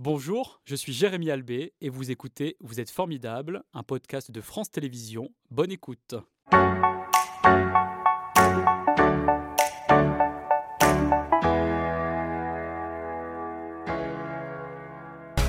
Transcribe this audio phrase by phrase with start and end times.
[0.00, 4.70] Bonjour, je suis Jérémy Albé et vous écoutez Vous êtes formidable, un podcast de France
[4.70, 5.30] Télévisions.
[5.50, 6.14] Bonne écoute.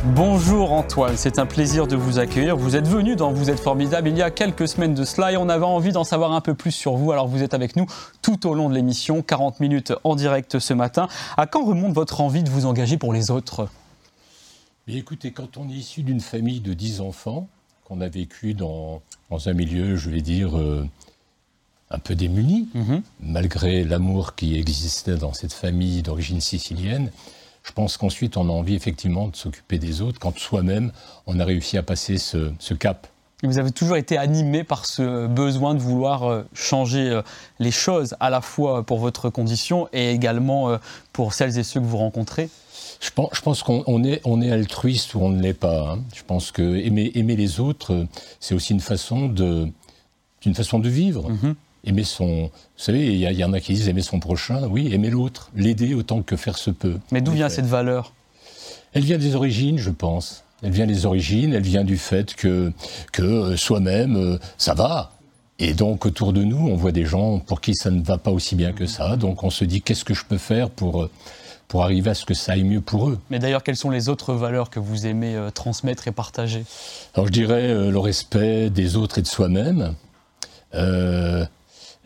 [0.04, 2.58] Bonjour Antoine, c'est un plaisir de vous accueillir.
[2.58, 5.38] Vous êtes venu dans Vous êtes formidable il y a quelques semaines de cela et
[5.38, 7.12] on avait envie d'en savoir un peu plus sur vous.
[7.12, 7.86] Alors vous êtes avec nous
[8.24, 11.08] tout au long de l'émission, 40 minutes en direct ce matin.
[11.38, 13.70] À quand remonte votre envie de vous engager pour les autres?
[14.98, 17.48] Écoutez, quand on est issu d'une famille de 10 enfants,
[17.86, 20.88] qu'on a vécu dans, un milieu, je vais dire, euh,
[21.90, 23.02] un peu démuni, mhm.
[23.22, 27.12] malgré l'amour qui existait dans cette famille d'origine sicilienne,
[27.64, 30.92] je pense qu'ensuite on a envie effectivement de s'occuper des autres quand soi-même
[31.28, 33.08] on a réussi à passer ce, cap.
[33.44, 37.22] Vous avez toujours été animé par ce besoin de vouloir euh, changer euh,
[37.60, 40.78] les choses, à la fois pour votre condition et également
[41.14, 42.50] pour celles et ceux que vous rencontrez
[43.00, 45.92] je pense, je pense qu'on est, on est altruiste ou on ne l'est pas.
[45.92, 46.00] Hein.
[46.14, 48.06] Je pense que aimer, aimer les autres,
[48.40, 49.70] c'est aussi une façon de,
[50.46, 51.32] une façon de vivre.
[51.32, 51.56] Mm-hmm.
[51.86, 52.26] Aimer son.
[52.26, 52.50] Vous
[52.84, 54.68] savez, il y, en a qui disent aimer son prochain.
[54.68, 57.00] Oui, aimer l'autre, l'aider autant que faire se peut.
[57.12, 58.14] Mais d'où vient cette valeur?
[58.92, 60.44] Elle vient des origines, je pense.
[60.62, 62.72] Elle vient des origines, elle vient du fait que,
[63.12, 65.14] que euh, soi-même, euh, ça va.
[65.58, 68.32] Et donc autour de nous, on voit des gens pour qui ça ne va pas
[68.32, 69.18] aussi bien que ça.
[69.18, 71.10] Donc on se dit qu'est-ce que je peux faire pour euh,
[71.70, 73.20] pour arriver à ce que ça aille mieux pour eux?
[73.30, 76.66] Mais d'ailleurs, quelles sont les autres valeurs que vous aimez euh, transmettre et partager?
[77.14, 79.94] Alors je dirais euh, le respect des autres et de soi-même,
[80.74, 81.46] euh,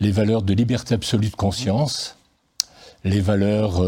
[0.00, 2.16] les valeurs de liberté absolue de conscience,
[3.04, 3.82] les valeurs,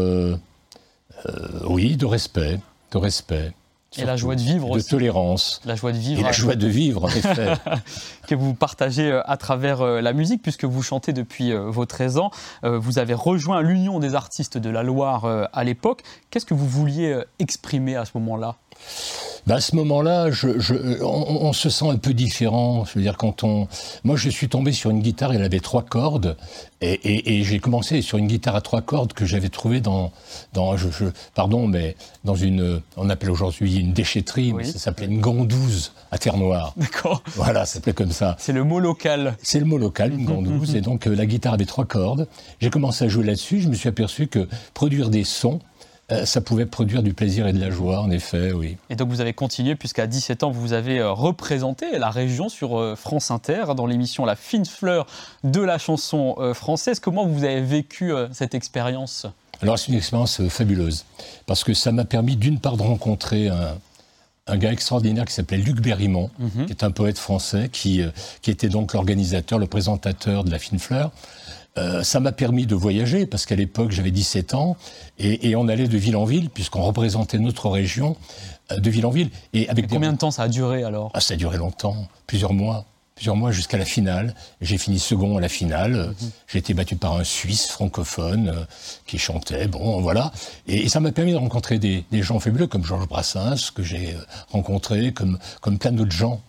[1.65, 2.59] oui, de respect,
[2.91, 3.51] de respect.
[3.95, 5.61] Et la joie de vivre de tolérance.
[5.65, 6.19] La joie de vivre.
[6.19, 7.53] Et la joie de vivre, en effet.
[8.27, 11.85] que vous partagez euh, à travers euh, la musique, puisque vous chantez depuis euh, vos
[11.85, 12.31] 13 ans.
[12.63, 16.03] Vous avez rejoint l'Union des artistes de la Loire à l'époque.
[16.29, 18.55] Qu'est-ce que vous vouliez exprimer à ce moment-là?
[19.47, 20.27] Bah, à ce moment-là,
[21.01, 22.83] on, se sent un peu différent.
[22.83, 23.69] Je veux dire, quand on,
[24.03, 26.35] moi, je suis tombé sur une guitare, elle avait trois cordes,
[26.81, 30.11] et, j'ai commencé sur une guitare à trois cordes que j'avais trouvée dans,
[30.51, 30.87] dans je,
[31.33, 31.95] pardon, mais
[32.25, 36.73] dans une, on appelle aujourd'hui une déchetterie, mais ça s'appelait une gondouze à Terre Noire.
[36.75, 37.23] D'accord.
[37.35, 38.35] Voilà, ça s'appelait comme ça.
[38.39, 39.37] C'est le mot local.
[39.41, 42.27] C'est le mot local, une gondouze, et donc euh, la guitare avait trois cordes.
[42.59, 43.61] J'ai commencé à jouer là-dessus.
[43.61, 45.61] Je me suis aperçu que produire des sons
[46.09, 48.77] euh, ça pouvait produire du plaisir et de la joie, en effet, oui.
[48.89, 52.79] Et donc vous avez continué, puisqu'à 17 ans, vous avez euh, représenté la région sur
[52.79, 55.05] euh, France Inter, dans l'émission La fine fleur
[55.43, 57.01] de la chanson française.
[57.01, 59.25] Comment vous avez vécu cette expérience?
[59.61, 61.05] Alors c'est une expérience fabuleuse,
[61.45, 65.81] parce que ça m'a permis d'une part de rencontrer un, gars extraordinaire qui s'appelait Luc
[65.81, 66.65] Berrimont, mhm.
[66.65, 68.01] qui est un poète français, qui,
[68.41, 71.11] qui était donc l'organisateur, le présentateur de La Fine Fleur.
[71.77, 74.77] Euh, ça m'a permis de voyager parce qu'à l'époque j'avais 17 ans
[75.19, 78.15] et, on allait de ville en ville puisqu'on représentait notre région
[78.71, 79.29] euh, de ville en ville.
[79.53, 81.11] Et avec combien de temps ça a duré alors?
[81.13, 82.85] Ah, Ça a duré longtemps, plusieurs mois,
[83.15, 84.33] plusieurs mois jusqu'à la finale.
[84.61, 86.13] J'ai fini second à la finale.
[86.19, 86.31] Mhm.
[86.47, 88.65] J'ai été battu par un Suisse francophone euh,
[89.05, 89.67] qui chantait.
[89.67, 90.31] Bon, voilà.
[90.67, 94.15] Et, ça m'a permis de rencontrer des, gens fabuleux comme Georges Brassens que j'ai
[94.49, 96.41] rencontré, comme comme plein d'autres gens.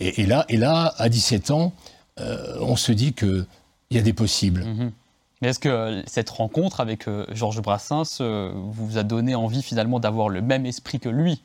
[0.00, 1.72] Et, là, et là, à 17 ans,
[2.18, 3.46] on se dit que
[3.92, 4.64] il y a des possibles.
[4.64, 4.92] Mhm.
[5.40, 9.62] Mais est-ce que euh, cette rencontre avec euh, Georges Brassens euh, vous a donné envie
[9.62, 11.42] finalement d'avoir le même esprit que lui?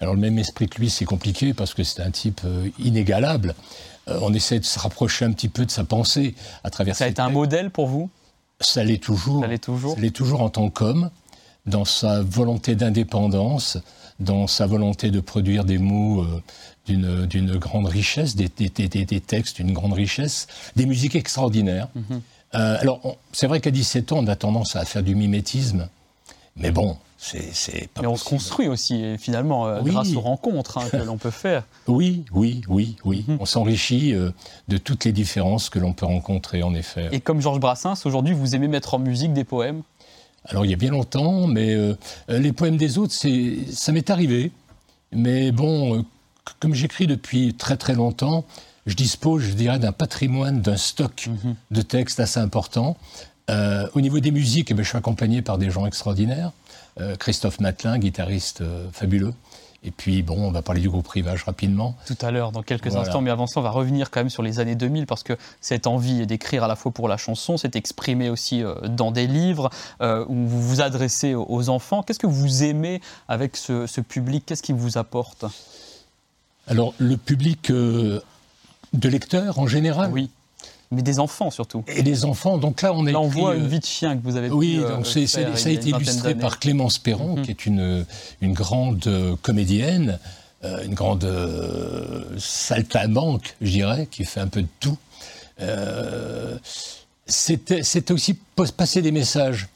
[0.00, 2.42] Alors le même esprit que lui, c'est compliqué parce que c'est un type
[2.78, 3.54] inégalable.
[4.08, 6.34] on essaie de se rapprocher un petit peu de sa pensée
[6.64, 6.94] à travers.
[6.94, 8.10] Ça a été un modèle pour vous?
[8.60, 9.40] Ça l'est toujours.
[9.40, 9.94] Ça l'est toujours.
[9.94, 11.08] Ça l'est toujours en tant qu'homme,
[11.66, 13.78] dans sa volonté d'indépendance,
[14.20, 16.24] dans sa volonté de produire des mots
[16.86, 20.46] d'une grande richesse, des, textes d'une grande richesse,
[20.76, 21.88] des musiques extraordinaires.
[21.94, 22.20] Mhm.
[22.54, 25.88] Euh, alors, c'est vrai qu'à 17 ans, on a tendance à faire du mimétisme,
[26.56, 28.02] mais bon, c'est pas.
[28.02, 31.64] Mais on se construit aussi, finalement, euh, grâce aux rencontres hein, que l'on peut faire.
[31.88, 33.24] Oui, oui, oui, oui.
[33.28, 33.38] Mhm.
[33.40, 34.30] On s'enrichit euh,
[34.66, 37.08] de toutes les différences que l'on peut rencontrer, en effet.
[37.12, 39.82] Et comme Georges Brassens, aujourd'hui, vous aimez mettre en musique des poèmes?
[40.48, 41.76] Alors, il y a bien longtemps, mais
[42.28, 44.52] les poèmes des autres, ça m'est arrivé.
[45.12, 46.04] Mais bon,
[46.60, 48.44] comme j'écris depuis très très longtemps,
[48.86, 51.54] je dispose, je dirais, d'un patrimoine, d'un stock mhm.
[51.70, 52.96] de textes assez important.
[53.50, 56.52] Euh, au niveau des musiques, eh ben, je suis accompagné par des gens extraordinaires.
[57.00, 59.34] Euh, Christophe Matelin, guitariste euh, fabuleux.
[59.86, 61.96] Et puis, bon, on va parler du groupe Rivage rapidement.
[62.06, 63.20] Tout à l'heure, dans quelques instants.
[63.20, 65.86] Mais avant ça, on va revenir quand même sur les années 2000 parce que cette
[65.86, 70.34] envie d'écrire à la fois pour la chanson s'est exprimée aussi dans des livres où
[70.34, 72.02] vous vous adressez aux enfants.
[72.02, 74.44] Qu'est-ce que vous aimez avec ce, ce public?
[74.44, 75.44] Qu'est-ce qui vous apporte?
[76.68, 78.20] Alors, le public euh,
[78.92, 80.10] de lecteurs en général?
[80.12, 80.30] Oui.
[80.90, 81.84] Mais des enfants surtout.
[81.88, 82.58] Et des enfants.
[82.58, 83.12] Donc là, on a.
[83.12, 84.50] Là, on voit une vie de chien que vous avez.
[84.50, 87.42] Oui, donc ça a été illustré par Clémence Perron, mhm.
[87.42, 88.06] qui est une,
[88.40, 89.08] une grande
[89.42, 90.18] comédienne,
[90.62, 91.28] une grande
[92.38, 94.98] saltabanque, je dirais, qui fait un peu de tout.
[97.26, 98.38] C'était aussi
[98.76, 99.68] passer des messages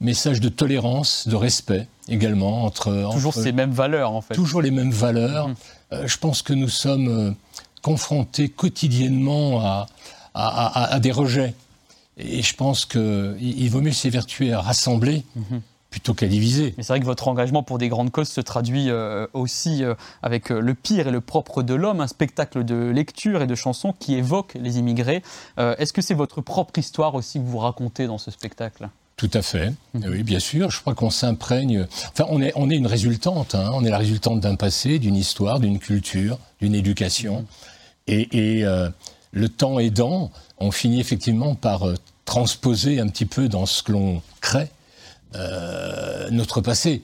[0.00, 4.34] message de tolérance, de respect également entre toujours ces mêmes valeurs en fait.
[4.34, 5.48] Toujours les mêmes valeurs.
[5.48, 5.54] Mmh.
[5.92, 7.32] Euh, je pense que nous sommes euh,
[7.82, 9.86] confrontés quotidiennement à,
[10.34, 11.54] à, des rejets.
[12.16, 15.24] Et je pense qu'il il vaut mieux s'évertuer à rassembler.
[15.34, 15.58] Mmh.
[15.90, 16.74] plutôt qu'à diviser.
[16.76, 19.84] Mais c'est vrai que votre engagement pour des grandes causes se traduit euh, aussi
[20.22, 23.94] avec Le pire et le propre de l'homme, un spectacle de lecture et de chansons
[23.98, 25.22] qui évoque les immigrés.
[25.56, 28.88] Est-ce que c'est votre propre histoire aussi que vous racontez dans ce spectacle?
[29.16, 29.72] Tout à fait.
[29.94, 30.06] Mhm.
[30.08, 30.70] Oui, bien sûr.
[30.70, 31.86] Je crois qu'on s'imprègne.
[32.12, 33.54] Enfin, on est, on est une résultante.
[33.54, 33.70] Hein.
[33.72, 37.40] On est la résultante d'un passé, d'une histoire, d'une culture, d'une éducation.
[37.40, 37.46] Mhm.
[38.06, 38.90] Et, euh,
[39.34, 41.94] le temps aidant, on finit effectivement par euh,
[42.24, 44.68] transposer un petit peu dans ce que l'on crée
[45.34, 47.02] euh, notre passé.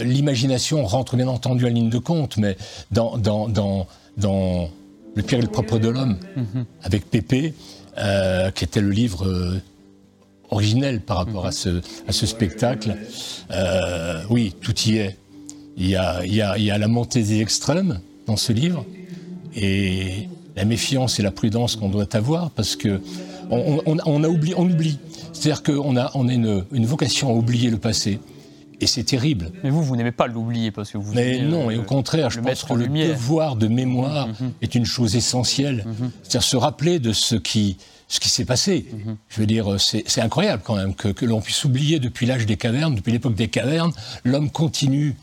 [0.00, 2.56] L'imagination rentre bien entendu en ligne de compte, mais
[2.90, 3.86] dans, dans, dans,
[4.16, 4.68] dans
[5.14, 6.64] Le pire et le propre de l'homme, mhm.
[6.82, 7.54] avec Pépé,
[8.56, 9.60] qui était le livre
[10.50, 12.96] originel par rapport à, ce, à ce spectacle.
[13.50, 15.16] Euh, oui, tout y est.
[15.76, 18.52] Il y, a, il, y a, il y a la montée des extrêmes dans ce
[18.52, 18.86] livre
[19.54, 23.00] et la méfiance et la prudence qu'on doit avoir parce que
[23.50, 24.98] on, on, a oublié, on oublie.
[25.32, 28.18] C'est-à-dire qu'on a, on a une, une, vocation à oublier le passé.
[28.80, 29.52] Et c'est terrible.
[29.62, 31.14] Mais vous, vous n'aimez pas l'oublier parce que vous.
[31.14, 34.50] Mais non, et au contraire, je pense que le devoir de mémoire mm-hmm.
[34.62, 35.86] est une chose essentielle.
[35.86, 36.10] Mm-hmm.
[36.22, 37.76] C'est-à-dire se rappeler de ce qui,
[38.08, 38.86] ce qui s'est passé.
[38.92, 39.16] Mhm.
[39.28, 42.56] Je veux dire, c'est incroyable quand même que, que l'on puisse oublier depuis l'âge des
[42.56, 43.92] cavernes, depuis l'époque des cavernes,
[44.24, 45.16] l'homme continue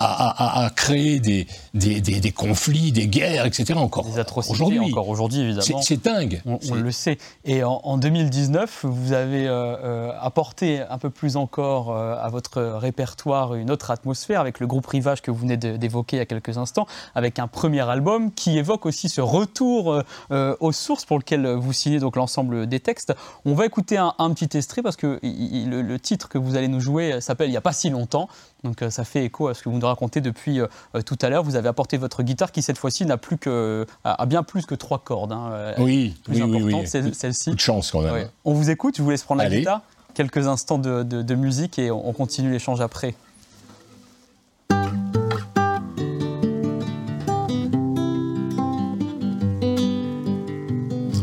[0.00, 3.74] à, créer des, des, des, conflits, des guerres, etc.
[3.76, 4.80] Encore des atrocités aujourd'hui.
[4.80, 5.82] Encore aujourd'hui, évidemment.
[5.82, 6.42] C'est dingue.
[6.46, 7.18] On, le sait.
[7.44, 12.62] Et en, 2019, vous avez euh, euh, apporté un peu plus encore euh, à votre
[12.62, 16.26] répertoire une autre atmosphère avec le groupe Rivage que vous venez d'évoquer il y a
[16.26, 21.46] quelques instants, avec un premier album qui évoque aussi ce retour aux sources pour lequel
[21.54, 23.12] vous signez donc l'ensemble des textes.
[23.44, 26.80] On va écouter un, petit extrait parce que le, le, titre que vous allez nous
[26.80, 28.28] jouer s'appelle Il n'y a pas si longtemps.
[28.64, 30.66] Donc ça fait écho à ce que vous nous racontez depuis euh,
[31.04, 31.42] tout à l'heure.
[31.42, 34.74] Vous avez apporté votre guitare qui cette fois-ci n'a plus que a bien plus que
[34.74, 35.32] trois cordes.
[35.32, 35.74] Hein.
[35.78, 37.50] Oui, plus oui, oui, celle-ci.
[37.50, 38.28] de chance quand même.
[38.44, 38.96] On vous écoute.
[38.96, 39.82] Je vous laisse prendre la guitare.
[40.14, 43.14] Quelques instants de, musique et on, continue l'échange après.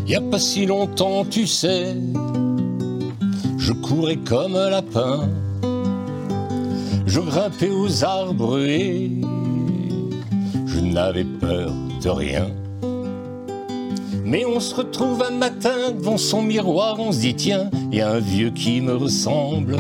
[0.08, 1.96] Il n'y a pas si longtemps, tu sais,
[3.58, 5.30] je courais comme un lapin
[7.08, 9.10] je grimpais aux arbres et
[10.66, 11.72] je n'avais peur
[12.04, 12.48] de rien.
[14.26, 18.12] Mais on se retrouve un matin devant son miroir, on se dit tiens, y a
[18.12, 19.78] un vieux qui me ressemble.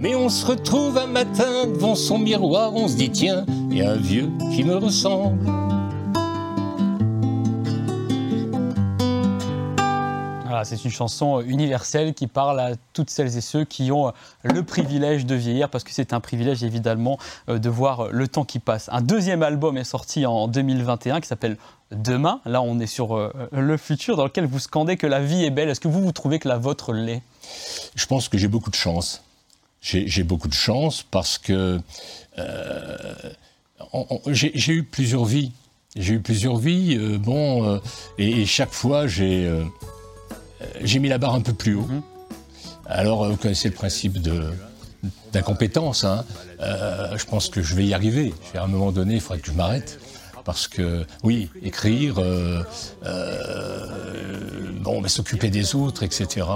[0.00, 3.92] Mais on se retrouve un matin devant son miroir, on se dit tiens, y a
[3.92, 5.63] un vieux qui me ressemble.
[10.64, 14.12] C'est une chanson universelle qui parle à toutes celles et ceux qui ont
[14.42, 17.18] le privilège de vieillir, parce que c'est un privilège évidemment
[17.48, 18.88] euh, de voir le temps qui passe.
[18.92, 21.56] Un deuxième album est sorti en 2021 qui s'appelle
[21.90, 22.40] Demain.
[22.44, 25.50] Là, on est sur euh, le futur, dans lequel vous scandez que la vie est
[25.50, 25.68] belle.
[25.68, 27.22] Est-ce que vous, vous trouvez que la vôtre l'est?
[27.94, 29.22] Je pense que j'ai beaucoup de chance.
[29.80, 31.78] J'ai beaucoup de chance parce que
[32.38, 32.96] euh,
[34.28, 35.52] j'ai eu plusieurs vies.
[35.94, 37.80] J'ai eu plusieurs vies, bon,
[38.16, 39.46] et, chaque fois j'ai
[40.82, 41.88] j'ai mis la barre un peu plus haut.
[42.86, 44.50] Alors, euh, vous connaissez le principe de
[45.32, 46.04] d'incompétence.
[46.04, 46.24] Hein.
[46.60, 48.32] Euh, je pense que je vais y arriver.
[48.54, 49.98] À un moment donné, il faudrait que je m'arrête.
[50.44, 52.14] Parce que, oui, écrire,
[54.80, 56.46] bon, mais s'occuper des autres, etc.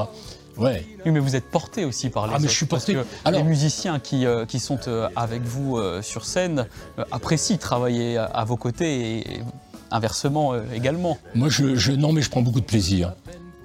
[0.56, 0.86] Ouais.
[1.04, 2.94] Oui, mais vous êtes porté aussi par les ah, mais je suis porté.
[2.94, 4.78] Parce que les musiciens qui, qui sont
[5.16, 6.66] avec vous sur scène
[7.10, 9.42] apprécient travailler à, vos côtés et,
[9.90, 11.18] inversement également.
[11.34, 13.14] Moi, je, je, non, mais je prends beaucoup de plaisir.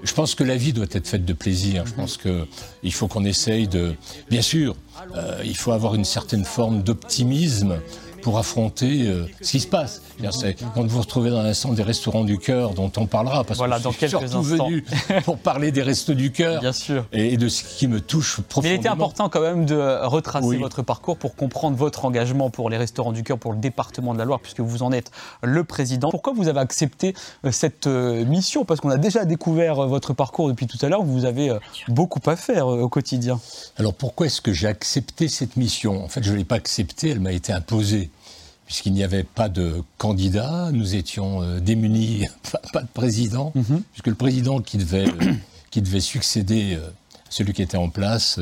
[0.04, 1.86] Je pense que la vie doit être faite de plaisir.
[1.86, 3.96] Je pense qu'il faut qu'on essaye de...
[4.30, 4.76] Bien sûr,
[5.16, 7.80] euh, il faut avoir une certaine forme d'optimisme
[8.24, 10.02] pour affronter euh, ce qui se passe.
[10.74, 13.80] Quand vous vous retrouvez dans centre des restaurants du cœur, dont on parlera, parce voilà,
[13.80, 14.86] que je suis surtout venu
[15.26, 16.64] pour parler des restos du cœur
[17.12, 18.72] Et, de ce qui me touche profondément.
[18.72, 22.70] Mais il était important quand même de retracer votre parcours pour comprendre votre engagement pour
[22.70, 25.12] les restaurants du cœur, pour le département de la Loire, puisque vous en êtes
[25.42, 26.10] le président.
[26.10, 27.14] Pourquoi vous avez accepté
[27.46, 28.64] euh, cette euh, mission?
[28.64, 31.52] Parce qu'on a déjà découvert votre parcours depuis tout à l'heure, vous avez
[31.90, 33.40] beaucoup à faire au quotidien.
[33.78, 36.04] Alors pourquoi est-ce que j'ai accepté cette mission?
[36.04, 38.10] En fait, je ne l'ai pas acceptée, elle m'a été imposée.
[38.66, 42.28] Puisqu'il n'y avait pas de candidat, nous étions démunis,
[42.74, 43.84] pas, de président, mhm.
[43.92, 45.06] puisque le président qui devait,
[45.72, 46.78] qui devait succéder
[47.30, 48.40] celui qui était en place,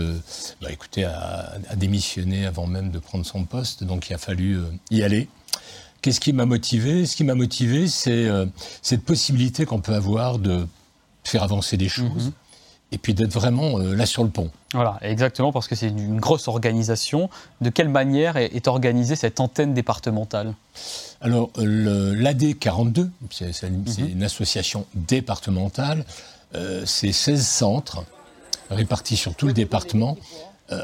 [0.62, 4.60] bah, écoutez, a, démissionné avant même de prendre son poste, donc il a fallu
[4.90, 5.28] y aller.
[6.02, 7.06] Qu'est-ce qui m'a motivé?
[7.06, 8.28] Ce qui m'a motivé, c'est
[8.82, 10.68] cette possibilité qu'on peut avoir de
[11.24, 12.28] faire avancer des choses.
[12.28, 12.34] Mhm
[12.92, 14.52] et puis d'être vraiment euh, là sur le pont.
[14.74, 17.30] Voilà, exactement, parce que c'est une grosse organisation.
[17.62, 20.54] De quelle manière est, organisée cette antenne départementale?
[21.22, 23.86] Alors, l'AD42, c'est mhm.
[24.00, 26.06] une association départementale,
[26.56, 28.06] euh, c'est 16 centres
[28.70, 30.18] répartis sur tout le département.
[30.72, 30.82] Euh,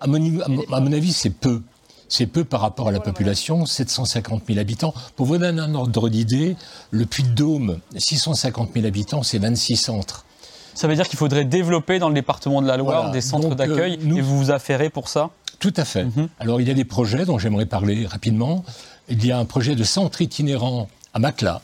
[0.00, 1.62] à, mon, avis, c'est peu.
[2.08, 4.94] C'est peu par rapport à la population, 750 000 habitants.
[5.16, 6.56] Pour vous donner un ordre d'idée,
[6.92, 10.25] le Puy-de-Dôme, 650 000 habitants, c'est 26 centres.
[10.76, 13.54] Ça veut dire qu'il faudrait développer dans le département de la Loire des centres euh,
[13.54, 16.04] d'accueil et vous vous affairez pour ça Tout à fait.
[16.04, 16.28] Mhm.
[16.38, 18.62] Alors il y a des projets dont j'aimerais parler rapidement.
[19.08, 21.62] Il y a un projet de centre itinérant à Macla.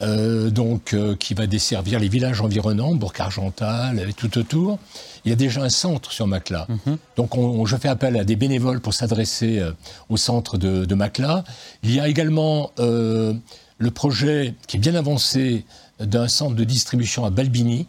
[0.00, 4.78] Euh, donc, euh, qui va desservir les villages environnants, Bourg-Argental et tout autour.
[5.24, 6.68] Il y a déjà un centre sur Macla.
[6.68, 6.96] Mhm.
[7.16, 9.60] Donc, je fais appel à des bénévoles pour s'adresser
[10.08, 11.42] au centre de, de, Macla.
[11.82, 15.64] Il y a également le projet qui est bien avancé
[15.98, 17.88] d'un centre de distribution à Balbini,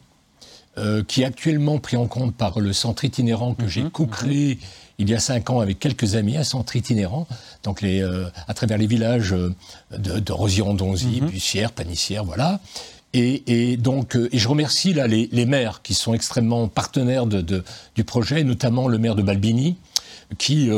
[0.77, 4.55] euh, qui est actuellement pris en compte par le centre itinérant que j'ai mhm, co-créé
[4.55, 4.61] mhm.
[4.99, 7.27] il y a cinq ans avec quelques amis, un centre itinérant,
[7.63, 9.53] donc les, euh, à travers les villages euh,
[9.97, 11.29] de, de Rosier-en-Donzy, mhm.
[11.29, 12.61] Bussière, Panissière, voilà.
[13.13, 17.63] Et, donc, et je remercie là les, maires qui sont extrêmement partenaires de,
[17.95, 19.77] du projet, notamment le maire de Balbini,
[20.37, 20.69] qui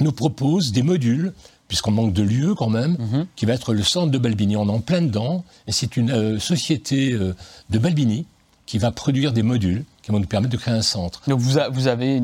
[0.00, 1.32] nous propose des modules
[1.68, 2.96] puisqu'on manque de lieux quand même,
[3.36, 4.56] qui va être le centre de Balbini.
[4.56, 8.26] On est en plein dedans, et c'est une société de Balbini
[8.66, 11.22] qui va produire des modules qui vont nous permettre de créer un centre.
[11.28, 12.20] Donc vous, vous avez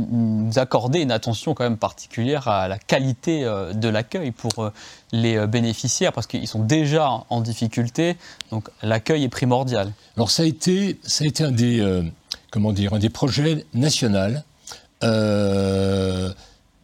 [0.57, 4.73] accordé une attention quand même particulière à la qualité euh, de l'accueil pour euh,
[5.13, 8.17] les euh, bénéficiaires parce qu'ils sont déjà en difficulté,
[8.51, 9.93] donc l'accueil est primordial.
[10.17, 12.03] Alors ça a été, ça a été un des,
[12.51, 14.39] comment dire, un des projets nationaux,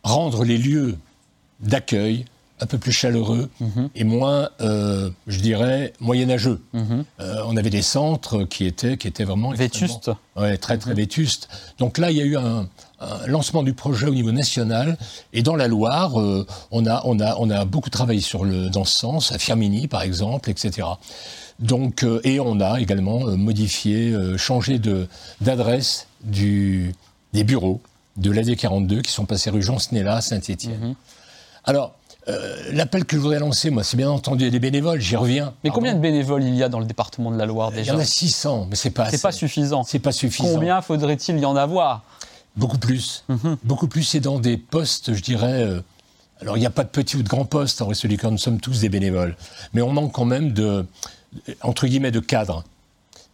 [0.04, 0.96] rendre les lieux
[1.60, 2.26] d'accueil
[2.64, 3.90] un peu plus chaleureux mhm.
[3.94, 6.62] et moins, euh, je dirais, moyenâgeux.
[6.72, 7.04] Mhm.
[7.20, 9.50] Euh, on avait des centres qui étaient, qui étaient vraiment...
[9.50, 10.10] Vétustes.
[10.34, 10.96] Ouais, très très mhm.
[10.96, 11.48] vétustes.
[11.78, 12.68] Donc là, il y a eu un,
[13.26, 14.96] lancement du projet au niveau national.
[15.34, 18.70] Et dans la Loire, euh, on, a, on, a, on a beaucoup travaillé sur le,
[18.70, 20.88] dans ce sens, à Firmini par exemple, etc.
[21.58, 24.80] Donc, et on a également modifié, changé
[25.40, 27.80] d'adresse des bureaux
[28.16, 30.94] de l'AD42 qui sont passés rue Jean Snella à Saint-Étienne.
[31.64, 31.94] Alors,
[32.28, 35.52] euh, l'appel que je voudrais lancer, moi, c'est bien entendu des bénévoles, j'y reviens.
[35.62, 37.94] Mais combien de bénévoles il y a dans le département de la Loire déjà Il
[37.94, 39.82] y en a 600, mais c'est pas C'est pas suffisant.
[39.84, 40.48] C'est pas suffisant.
[40.54, 42.02] Combien faudrait-il y en avoir?
[42.56, 43.24] Beaucoup plus.
[43.28, 43.58] Mhm.
[43.64, 45.62] Beaucoup plus, c'est dans des postes, je dirais.
[45.62, 45.80] Euh,
[46.40, 48.60] alors, il n'y a pas de petits ou de grands postes, en réalité, nous sommes
[48.60, 49.36] tous des bénévoles.
[49.72, 50.86] Mais on manque quand même de,
[51.62, 52.64] entre guillemets, de cadres.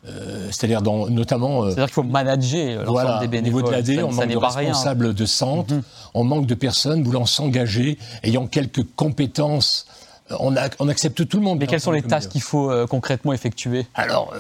[0.09, 1.63] Euh, c'est-à-dire notamment.
[1.63, 3.65] Euh, C'est-à-dire qu'il faut manager l'ensemble des bénévoles.
[3.65, 5.83] Au niveau de l'AD, on manque de responsables de centre, mhm.
[6.15, 9.87] on manque de personnes voulant s'engager, ayant quelques compétences.
[10.31, 11.59] Euh, on, on, accepte tout le monde.
[11.59, 13.87] Mais quelles sont les tâches qu'il faut concrètement effectuer?
[13.95, 14.33] Alors,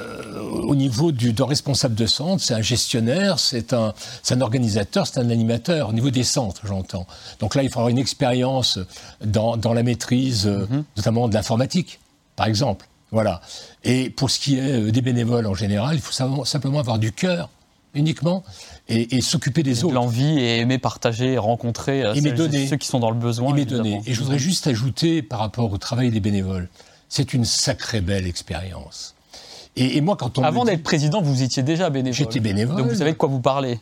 [0.62, 3.92] au niveau du responsable de centre, c'est un gestionnaire, c'est un,
[4.30, 5.90] un, organisateur, c'est un animateur.
[5.90, 7.06] Au niveau des centres, j'entends.
[7.38, 8.78] Donc là, il faut avoir une expérience
[9.22, 10.84] dans, dans, la maîtrise, mhm.
[10.96, 12.00] notamment de l'informatique,
[12.34, 12.86] par exemple.
[13.12, 13.40] Voilà.
[13.84, 17.12] Et pour ce qui est euh, des bénévoles en général, il faut simplement avoir du
[17.12, 17.50] cœur
[17.92, 18.44] uniquement
[18.88, 19.94] et, s'occuper des autres.
[19.94, 23.56] L'envie et aimer partager, rencontrer euh, ceux, qui sont dans le besoin.
[23.56, 26.68] Et, et je voudrais juste ajouter par rapport au travail des bénévoles,
[27.08, 29.14] c'est une sacrée belle expérience.
[29.76, 32.16] Et, moi, quand on Avant d'être président, vous étiez déjà bénévole.
[32.16, 32.76] J'étais bénévole.
[32.76, 33.78] Donc vous savez de quoi vous parlez.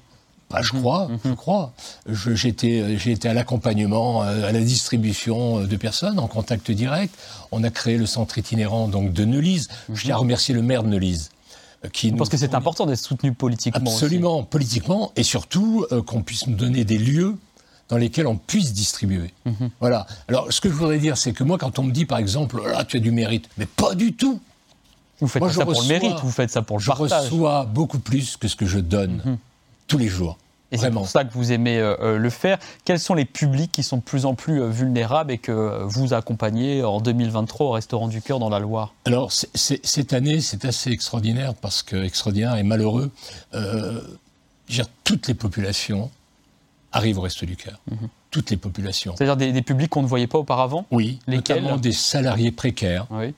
[0.50, 1.18] Bah, je crois, mhm.
[1.24, 1.72] je crois.
[2.08, 7.14] J'ai été à l'accompagnement, euh, à la distribution euh, de personnes en contact direct.
[7.52, 9.68] On a créé le centre itinérant donc de Neulise.
[9.92, 11.30] Je tiens à remercier le maire de Neulise.
[11.84, 13.90] Euh, qui Parce que c'est important d'être soutenu politiquement.
[13.90, 17.36] Absolument, politiquement, et surtout qu'on puisse nous donner des lieux
[17.90, 19.32] dans lesquels on puisse distribuer.
[19.44, 19.70] Mhm.
[19.80, 20.06] Voilà.
[20.28, 22.60] Alors, ce que je voudrais dire, c'est que moi, quand on me dit, par exemple,
[22.66, 24.40] là, tu as du mérite, mais pas du tout.
[25.20, 27.08] Vous faites ça pour le mérite, vous faites ça pour le partage.
[27.08, 29.38] Je reçois beaucoup plus que ce que je donne.
[29.88, 30.38] Tous les jours.
[30.70, 32.58] Et c'est pour ça que vous aimez euh, euh, le faire.
[32.84, 36.12] Quels sont les publics qui sont de plus en plus euh, vulnérables et que vous
[36.12, 38.94] accompagnez en 2023 au Restaurant du Cœur dans la Loire?
[39.06, 43.10] Alors, cette année, c'est assez extraordinaire parce que extraordinaire et malheureux.
[45.04, 46.10] toutes les populations
[46.92, 47.80] arrivent au Resto du Cœur.
[47.90, 48.08] Mhm.
[48.30, 49.14] Toutes les populations.
[49.16, 50.84] C'est-à-dire des, publics qu'on ne voyait pas auparavant?
[50.90, 51.62] Oui, Lesquels?
[51.62, 53.06] notamment des salariés précaires.
[53.10, 53.34] Oui.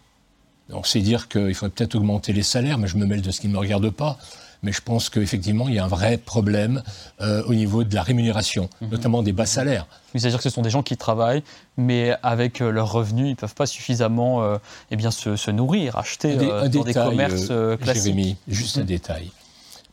[0.84, 3.48] C'est dire qu'il faudrait peut-être augmenter les salaires, mais je me mêle de ce qui
[3.48, 4.18] ne me regarde pas.
[4.62, 6.82] mais je pense qu'effectivement, il y a un vrai problème
[7.20, 8.90] euh, au niveau de la rémunération, mhm.
[8.90, 9.86] notamment des bas salaires.
[10.14, 11.42] C'est-à-dire que ce sont des gens qui travaillent,
[11.76, 14.58] mais avec euh, leurs revenus, ils ne peuvent pas suffisamment euh,
[14.90, 17.46] eh bien, se, nourrir, acheter dans des commerces
[17.80, 18.04] classiques.
[18.04, 18.86] Jérémy, juste un mhm.
[18.86, 19.32] détail.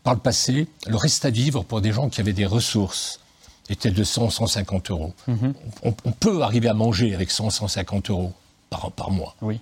[0.03, 3.19] Par le passé, le reste à vivre pour des gens qui avaient des ressources
[3.69, 5.13] était de 100, 150 euros.
[5.27, 5.53] Mhm.
[5.84, 8.34] On, peut arriver à manger avec 100, 150 euros
[8.69, 9.36] par, par mois.
[9.41, 9.60] Oui.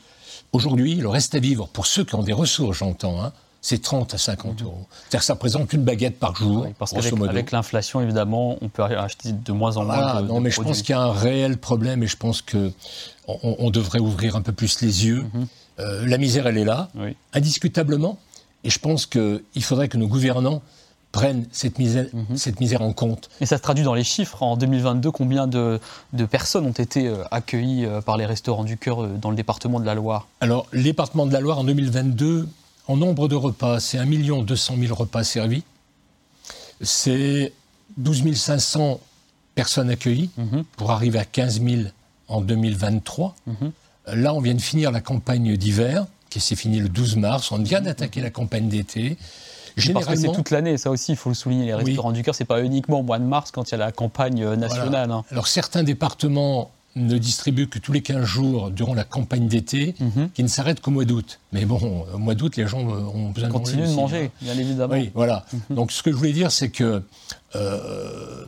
[0.55, 4.13] Aujourd'hui, le reste à vivre, pour ceux qui ont des ressources, j'entends, hein, c'est 30
[4.13, 4.67] à 50 mhm.
[4.67, 4.85] euros.
[4.89, 6.67] C'est-à-dire que ça représente une baguette par jour.
[6.79, 10.61] parce qu'avec l'inflation, évidemment, on peut acheter de moins en moins de, Non, mais je
[10.61, 12.71] pense qu'il y a un réel problème et je pense qu'on
[13.27, 15.23] on devrait ouvrir un peu plus les yeux.
[15.33, 15.47] Mhm.
[15.79, 16.89] Euh, la misère, elle est là,
[17.33, 18.17] indiscutablement.
[18.63, 20.61] Et je pense qu'il faudrait que nos gouvernants
[21.15, 22.35] prennent cette misère, mhm.
[22.35, 23.29] cette misère en compte.
[23.39, 24.43] Et ça se traduit dans les chiffres.
[24.43, 25.79] En 2022, combien de,
[26.11, 29.37] de personnes ont été euh, accueillies euh, par les restaurants du cœur euh, dans le
[29.37, 30.27] département de la Loire?
[30.41, 32.49] Alors, le département de la Loire, en 2022,
[32.89, 34.05] en nombre de repas, c'est 1
[34.43, 35.63] 200 000 repas servis.
[36.81, 37.53] C'est
[37.95, 38.99] 12 500
[39.55, 40.65] personnes accueillies mhm.
[40.75, 41.83] pour arriver à 15 000
[42.27, 43.35] en 2023.
[43.47, 43.71] Mhm.
[44.07, 47.53] Là, on vient de finir la campagne d'hiver, qui s'est finie le 12 mars.
[47.53, 49.17] On vient d'attaquer la campagne d'été.
[49.77, 51.65] Généralement, Parce que c'est toute l'année, ça aussi, il faut le souligner.
[51.65, 53.77] Les restaurants du cœur, c'est pas uniquement au mois de mars quand il y a
[53.77, 55.11] la campagne euh, nationale.
[55.11, 55.23] Hein.
[55.31, 60.29] Alors certains départements ne distribuent que tous les 15 jours durant la campagne d'été, mhm.
[60.33, 61.39] qui ne s'arrête qu'au mois d'août.
[61.51, 63.71] Mais bon, au mois d'août, les gens euh, ont besoin de manger.
[63.71, 64.93] Continuent de manger, bien évidemment.
[64.93, 65.45] Oui, voilà.
[65.51, 65.75] Mhm.
[65.75, 67.03] Donc ce que je voulais dire, c'est que
[67.55, 68.45] euh,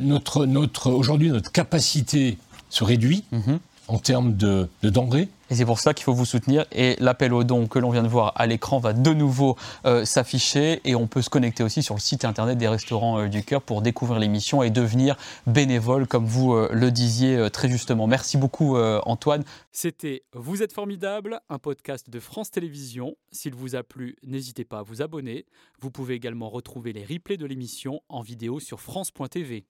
[0.00, 2.36] notre, notre, aujourd'hui, notre capacité
[2.68, 3.24] se réduit.
[3.32, 3.60] Mhm
[3.90, 5.28] en termes de, denrées.
[5.50, 6.64] Et c'est pour ça qu'il faut vous soutenir.
[6.70, 10.04] Et l'appel aux dons que l'on vient de voir à l'écran va de nouveau euh,
[10.04, 10.80] s'afficher.
[10.84, 13.60] Et on peut se connecter aussi sur le site internet des Restaurants euh, du Cœur
[13.60, 15.16] pour découvrir l'émission et devenir
[15.48, 18.06] bénévole, comme vous euh, le disiez très justement.
[18.06, 19.42] Merci beaucoup, Antoine.
[19.72, 23.16] C'était Vous êtes formidable, un podcast de France Télévisions.
[23.32, 25.46] S'il vous a plu, n'hésitez pas à vous abonner.
[25.80, 29.64] Vous pouvez également retrouver les replays de l'émission en vidéo sur France.tv.